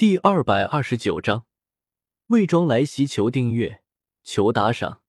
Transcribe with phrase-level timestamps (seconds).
[0.00, 1.44] 第二百二十九章，
[2.28, 3.82] 魏庄来袭，求订阅，
[4.22, 5.02] 求打赏。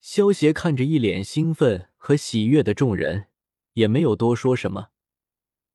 [0.00, 3.28] 萧协看着一脸兴奋和喜悦的众人，
[3.74, 4.88] 也没有多说什么，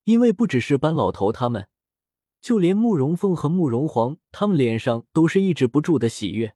[0.06, 1.68] 因为不只是班老头他们，
[2.42, 6.56] 就连慕容凤和慕容皇他们脸上都是抑制不住的喜悦，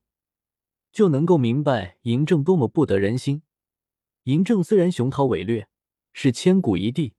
[0.92, 3.44] 就能够明白嬴政多么不得人心。
[4.24, 5.68] 嬴政虽然雄韬伟略，
[6.14, 7.14] 是千古一帝，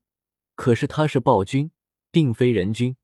[0.57, 1.71] 可是他是暴君，
[2.11, 2.97] 并非人君。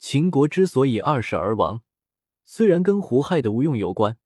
[0.00, 1.82] 秦国之所以二世而亡，
[2.46, 4.16] 虽然跟胡亥的无用有关，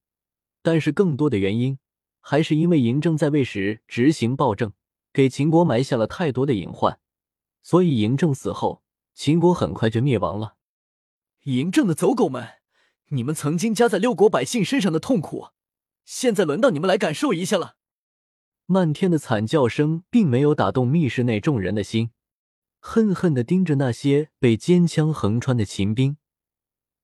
[0.62, 1.80] 但是更多的原因
[2.20, 4.72] 还是因为嬴政在位时执行暴政，
[5.12, 7.00] 给秦国埋下了太多的隐患。
[7.60, 10.54] 所以嬴政死后，秦国很快就灭亡了。
[11.42, 12.48] 嬴政的走狗们，
[13.08, 15.48] 你们曾经加在六国百姓身上的痛苦，
[16.04, 17.76] 现在轮到你们来感受一下了。
[18.66, 22.12] 漫天的惨叫声并没有打动密室内众人的心。
[22.86, 26.18] 恨恨的盯着那些被尖枪横穿的秦兵，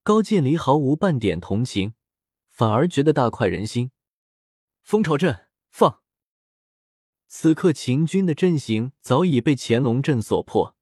[0.03, 1.95] 高渐离毫无半点同情，
[2.51, 3.91] 反而觉得大快人心。
[4.83, 6.03] 蜂巢阵放。
[7.27, 10.77] 此刻秦军的阵型早已被乾隆阵所破，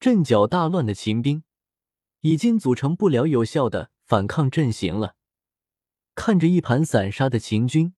[0.00, 1.44] 阵脚大乱的秦兵
[2.22, 5.14] 已经组成不了有效的反抗阵型了。
[6.16, 7.94] 看着一盘散沙的秦军，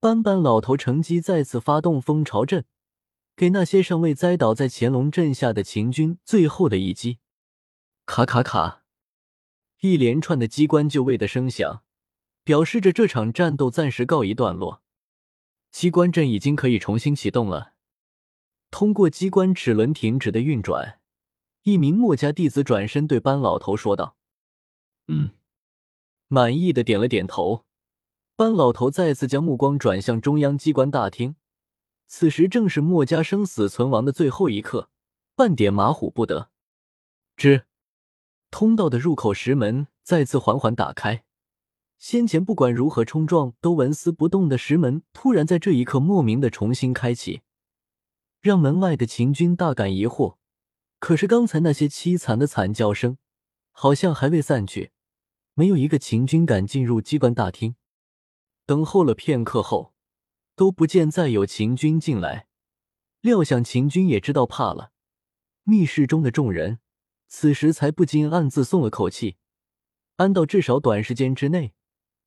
[0.00, 2.66] 斑斑老头乘机再次发动蜂巢阵。
[3.36, 7.18] 给那些尚未栽倒在乾隆阵下的秦军最后的一击！
[8.06, 8.84] 卡卡卡，
[9.80, 11.82] 一连串的机关就位的声响，
[12.44, 14.82] 表示着这场战斗暂时告一段落。
[15.72, 17.72] 机关阵已经可以重新启动了。
[18.70, 21.00] 通过机关齿轮停止的运转，
[21.64, 24.16] 一名墨家弟子转身对班老头说道
[25.08, 25.30] ：“嗯。”
[26.28, 27.64] 满意的点了点头。
[28.36, 31.36] 班老头再次将目光转向中央机关大厅。
[32.06, 34.88] 此时正是墨家生死存亡的最后一刻，
[35.34, 36.50] 半点马虎不得。
[37.36, 37.66] 之，
[38.50, 41.24] 通道的入口石门再次缓缓打开，
[41.98, 47.40] 先前不管如何冲撞都纹丝不动的石门，突然在这一刻莫名的重新开启，
[48.40, 50.36] 让门外的秦军大感疑惑。
[51.00, 53.18] 可是刚才那些凄惨的惨叫声
[53.72, 54.92] 好像还未散去，
[55.54, 57.74] 没有一个秦军敢进入机关大厅。
[58.66, 59.93] 等候了片刻后。
[60.56, 62.46] 都不见再有秦军进来，
[63.20, 64.92] 料想秦军也知道怕了。
[65.64, 66.78] 密室中的众人
[67.26, 69.36] 此时才不禁暗自松了口气，
[70.16, 71.74] 安道至少短时间之内，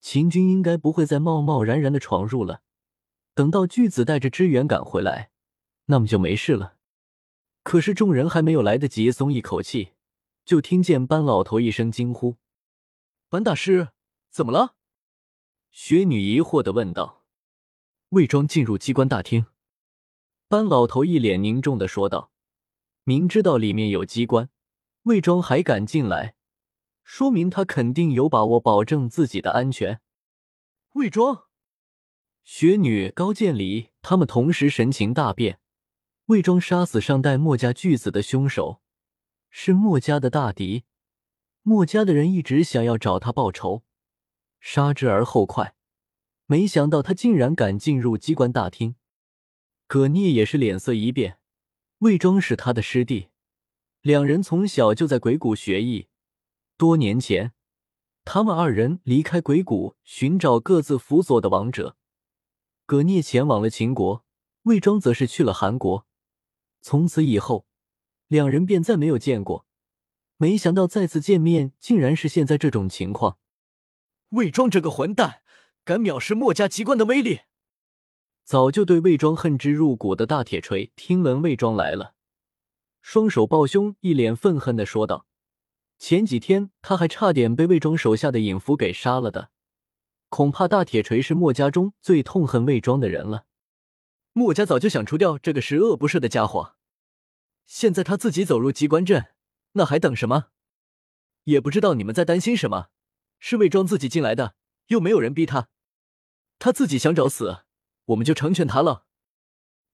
[0.01, 2.61] 秦军应该不会再贸贸然然的闯入了。
[3.33, 5.29] 等到巨子带着支援赶回来，
[5.85, 6.77] 那么就没事了。
[7.63, 9.93] 可是众人还没有来得及松一口气，
[10.43, 12.37] 就听见班老头一声惊呼
[13.29, 13.89] ：“班大师，
[14.31, 14.75] 怎么了？”
[15.69, 17.16] 雪女疑惑的问道。
[18.09, 19.47] 魏庄进入机关大厅，
[20.47, 22.31] 班老头一脸凝重的说道
[23.03, 24.49] ：“明知道里面有机关，
[25.03, 26.35] 魏庄还敢进来，
[27.03, 29.99] 说明他肯定有把握保证自己的安全。”
[30.95, 31.47] 魏庄、
[32.45, 35.59] 雪女、高渐离他们同时神情大变。
[36.27, 38.81] 魏庄杀死上代墨家巨子的凶手，
[39.49, 40.85] 是墨家的大敌，
[41.61, 43.83] 墨家的人一直想要找他报仇，
[44.61, 45.75] 杀之而后快。
[46.49, 48.95] 没想到他竟然敢进入机关大厅，
[49.85, 51.39] 葛聂也是脸色一变。
[51.99, 53.27] 魏庄是他的师弟，
[54.01, 56.07] 两人从小就在鬼谷学艺。
[56.77, 57.51] 多年前，
[58.23, 61.97] 他们二人离开鬼谷，寻找各自辅佐的王者。
[62.85, 64.23] 葛聂前往了秦国，
[64.63, 66.07] 魏庄则是去了韩国。
[66.79, 67.65] 从此以后，
[68.27, 69.65] 两人便再没有见过。
[70.37, 73.37] 没想到再次见面，竟然是现在这种情况。
[74.29, 75.41] 魏庄这个混蛋！
[75.87, 77.43] 敢藐视墨家机关的威力，
[78.43, 82.13] 早就对魏庄恨之入骨的大铁锤，听闻魏庄来了，
[83.01, 85.25] 双手抱胸，一脸愤恨的说道
[85.97, 89.51] ：“前几天他还差点被魏庄手下的影符给杀了的，
[90.27, 93.45] 恐怕大铁锤是墨家中最痛恨魏庄的人了。
[94.33, 96.75] 墨家早就想除掉这个十恶不赦的家伙，
[97.65, 99.27] 现在他自己走入机关阵，
[99.71, 100.47] 那还等什么？
[101.45, 102.87] 也不知道你们在担心什么，
[103.39, 104.55] 是魏庄自己进来的，
[104.87, 105.69] 又没有人逼他。”
[106.59, 107.63] 他自己想找死，
[108.05, 109.05] 我们就成全他了。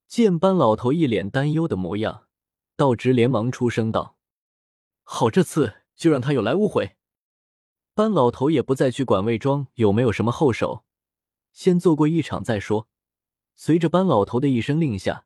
[0.07, 2.27] 见班老头一脸担忧的模样，
[2.75, 4.17] 道直连忙出声道
[5.03, 6.95] ：“好，这次就让他有来无回。”
[7.95, 10.85] 班老头也不再去管魏庄有没有什么后手，
[11.51, 12.87] 先做过一场再说。
[13.55, 15.25] 随着班老头的一声令下，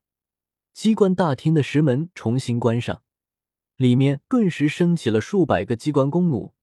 [0.73, 3.03] 机关大厅的石门重新关上，
[3.77, 6.53] 里面顿时升起了数百个机关弓弩，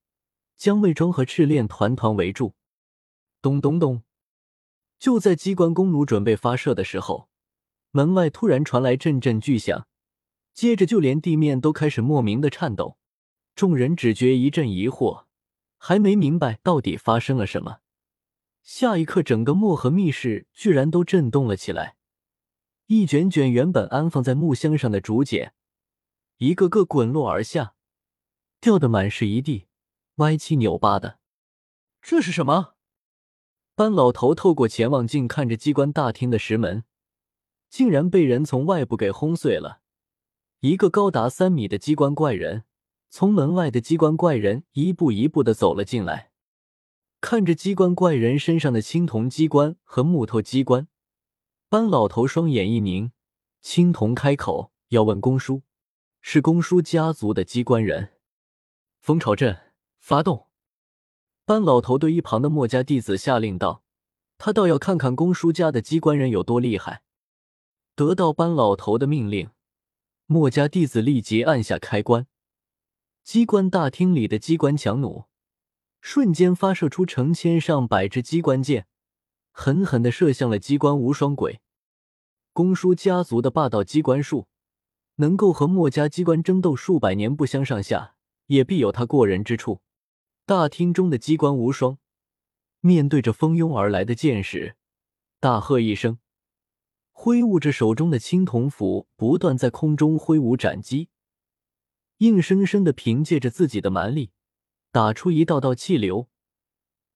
[0.56, 2.54] 将魏庄和赤练团团围住。
[3.40, 4.02] 咚咚咚。
[5.04, 7.28] 就在机关弓弩准备发射的时候，
[7.90, 9.86] 门外突然传来阵阵巨响，
[10.54, 12.96] 接着就连地面都开始莫名的颤抖。
[13.54, 15.26] 众人只觉一阵疑惑，
[15.76, 17.80] 还没明白到底发生了什么。
[18.62, 21.96] 下一刻，整个漠河密室居然都震动了起来，
[22.86, 25.52] 一卷卷原本安放在木箱上的竹简，
[26.38, 27.74] 一个个滚落而下，
[28.58, 29.66] 掉得满是一地，
[30.14, 31.18] 歪七扭八的。
[32.00, 32.73] 这是什么？
[33.76, 36.84] 班老头透过潜望镜看着机关大厅的石门，
[37.68, 39.80] 竟然被人从外部给轰碎了。
[40.60, 42.64] 一个高达三米的机关怪人
[43.10, 46.30] 从门外的机关怪人一步一步的走了进来。
[47.20, 50.86] 看着机关怪人身上的青铜机关和木头机关，
[51.68, 53.10] 班老头双眼一凝。
[53.60, 55.62] 青铜开口要问公叔，
[56.20, 58.12] 是公叔家族的机关人。
[59.00, 60.46] 蜂巢阵发动。
[61.46, 63.82] 班老头对一旁的墨家弟子下令道
[64.38, 67.02] ：“他倒要看看公叔家的机关人有多厉害。”
[67.94, 69.50] 得到班老头的命令，
[70.24, 72.26] 墨家弟子立即按下开关，
[73.22, 75.28] 机关大厅里的机关强弩。
[76.00, 78.86] 瞬间发射出成千上百支机关箭，
[79.52, 81.60] 狠狠的射向了机关无双鬼。
[82.54, 84.46] 公叔家族的霸道机关术，
[85.16, 88.16] 能够和墨家机关争斗数百年不相上下，
[88.46, 89.82] 也必有他过人之处。
[90.46, 91.96] 大厅中的机关无双，
[92.80, 94.76] 面对着蜂拥而来的剑士，
[95.40, 96.18] 大喝一声，
[97.12, 101.08] 挥舞着手中的青铜斧，不断在空中挥舞斩击，
[102.18, 104.32] 硬生生的凭借着自己的蛮力。
[104.90, 106.28] 打出一道道气流，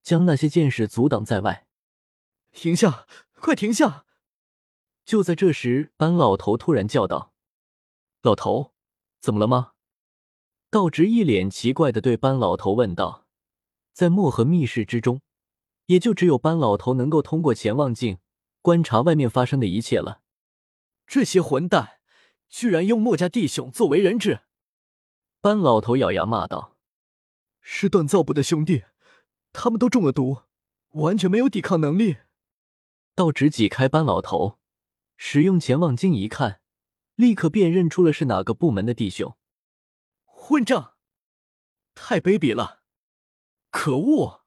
[0.01, 1.67] 将那些剑士阻挡在外。
[2.51, 3.05] 停下！
[3.35, 4.05] 快停下！
[5.05, 7.31] 就在这时，班老头突然叫道
[8.21, 8.73] ：“老头，
[9.21, 9.73] 怎么了吗？”
[10.71, 13.25] 道直一脸奇怪的对班老头问道
[13.91, 15.21] ：“在墨河密室之中，
[15.87, 18.19] 也就只有班老头能够通过潜望镜
[18.61, 20.21] 观察外面发生的一切了。
[21.07, 21.99] 这些混蛋
[22.47, 24.41] 居然用墨家弟兄作为人质！”
[25.41, 26.75] 班老头咬牙骂道。
[27.61, 28.83] 是锻造部的兄弟，
[29.51, 30.43] 他们都中了毒，
[30.91, 32.17] 完全没有抵抗能力。
[33.15, 34.59] 道直挤开班老头，
[35.17, 36.61] 使用潜望镜一看，
[37.15, 39.35] 立刻辨认出了是哪个部门的弟兄。
[40.41, 40.95] 混账！
[41.93, 42.81] 太卑鄙了！
[43.69, 44.45] 可恶！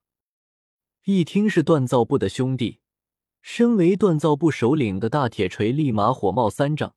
[1.03, 2.81] 一听是锻造部的兄弟，
[3.41, 6.95] 身为锻造部首领的大铁锤立马火冒三丈，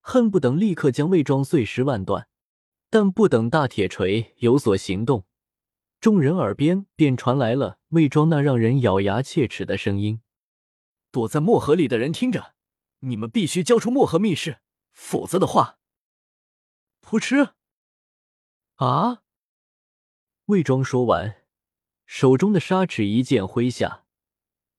[0.00, 2.28] 恨不得立刻将魏庄碎尸万段。
[2.90, 5.24] 但不等大铁锤有所行动。
[5.98, 10.20] 众人耳边便传来了魏庄那让人咬牙切齿的声音
[11.10, 12.54] ：“躲在墨河里的人听着，
[12.98, 14.58] 你们必须交出墨河密室，
[14.92, 15.78] 否则的话……”
[17.00, 17.54] 噗嗤！
[18.84, 19.22] 啊！
[20.46, 21.36] 魏庄说完，
[22.04, 24.04] 手中的砂纸一剑挥下，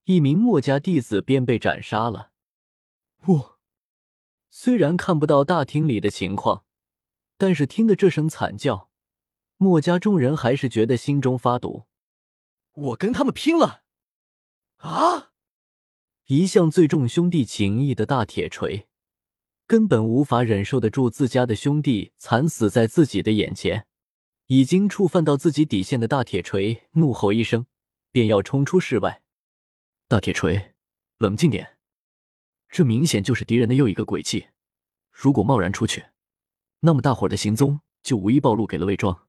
[0.03, 2.31] 一名墨家弟子便被斩杀了。
[3.19, 3.55] 不，
[4.51, 6.65] 虽然看不到大厅里的情况，
[7.37, 8.91] 但是听的这声惨叫。
[9.57, 11.85] 墨家众人还是觉得心中发堵，
[12.73, 13.83] 我跟他们拼了！
[14.77, 15.31] 啊！
[16.25, 18.87] 一向最重兄弟情谊的大铁锤，
[19.65, 23.87] 根本无法忍受得住自家的兄弟惨死在自己的眼前。
[24.47, 27.65] 已经触犯到自己底线的大铁锤怒吼一声，
[28.12, 29.24] 便要冲出室外。
[30.07, 30.75] 大铁锤，
[31.18, 31.77] 冷静点！
[32.69, 34.50] 这明显就是敌人的又一个诡计。
[35.12, 36.06] 如果贸然出去，
[36.81, 39.27] 那么大伙的行踪就无疑暴露给了魏庄。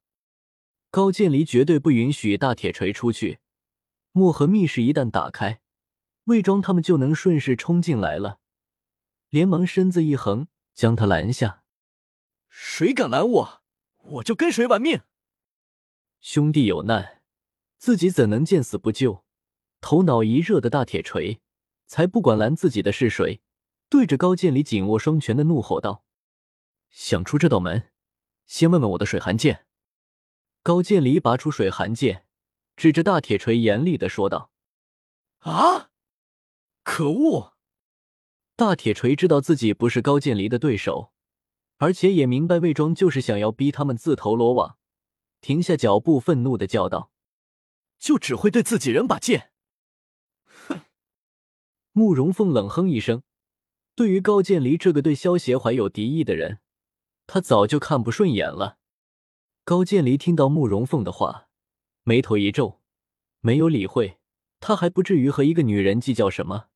[0.91, 3.39] 高渐离绝对不允许大铁锤出去。
[4.11, 5.61] 墨河密室一旦打开，
[6.25, 8.39] 魏庄他们就能顺势冲进来了。
[9.29, 11.63] 连忙身子一横，将他拦下。
[12.49, 13.63] 谁敢拦我，
[14.03, 15.01] 我就跟谁玩命！
[16.29, 17.21] 兄弟有难，
[17.77, 19.23] 自己怎能见死不救？
[19.79, 21.39] 头脑一热的大铁锤
[21.85, 23.39] 才不管拦自己的是谁，
[23.87, 26.03] 对着高渐离紧握双拳的怒吼道
[26.91, 27.91] ：“想出这道门，
[28.45, 29.67] 先问问我的水寒剑。”
[30.61, 32.25] 高渐离拔出水寒剑，
[32.75, 34.51] 指着大铁锤，严厉的说道
[35.47, 35.91] ：“啊！
[36.83, 37.53] 可恶！”
[38.57, 41.13] 大铁锤知道自己不是高渐离的对手，
[41.77, 44.77] 而且也明白魏庄就是想要逼他们自投罗网，
[45.41, 47.11] 停下脚步，愤怒的叫道
[47.97, 49.51] ：“就只会对自己人把剑！”
[50.67, 50.81] 哼！
[51.91, 53.23] 慕容凤冷哼一声，
[53.95, 56.59] 对于高渐离这个对萧协怀有敌意的人，
[57.25, 58.77] 他早就看不顺眼了。
[59.63, 61.49] 高渐离听到慕容凤的话，
[62.03, 62.81] 眉头一皱，
[63.41, 64.19] 没有理会。
[64.59, 66.69] 他还不至于和一个女人计较什么。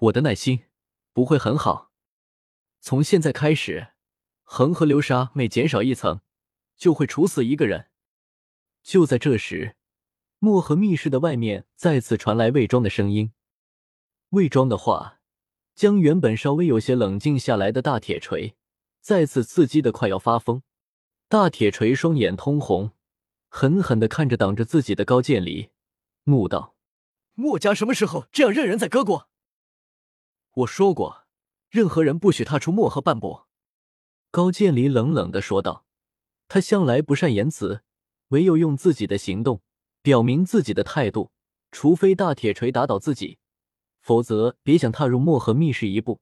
[0.00, 0.64] 我的耐心
[1.12, 1.92] 不会很好。
[2.80, 3.92] 从现在开始，
[4.42, 6.20] 恒河流沙每减少一层，
[6.78, 7.90] 就会处死一个人。
[8.82, 9.76] 就在这时，
[10.38, 13.32] 墨河密室的外面再次传来魏庄的声音。
[14.30, 15.20] 魏庄的话，
[15.74, 18.56] 将原本稍微有些冷静下来的大铁锤，
[19.00, 20.62] 再次刺激的快要发疯。
[21.28, 22.92] 大铁锤双眼通红，
[23.48, 25.70] 狠狠的看着挡着自己的高渐离，
[26.24, 26.76] 怒道
[27.34, 29.28] ：“墨家什么时候这样任人宰割过？
[30.52, 31.26] 我说过，
[31.68, 33.42] 任何人不许踏出漠河半步。”
[34.30, 35.87] 高渐离冷冷的说道。
[36.48, 37.82] 他向来不善言辞，
[38.28, 39.60] 唯有用自己的行动
[40.02, 41.30] 表明自己的态度。
[41.70, 43.36] 除非大铁锤打倒自己，
[44.00, 46.20] 否则别想踏入漠河密室一步。